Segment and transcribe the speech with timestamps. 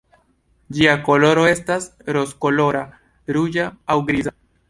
[0.77, 1.85] Ĝia koloro estas
[2.17, 2.83] rozkolora,
[3.37, 3.67] ruĝa
[3.97, 4.35] aŭ griza.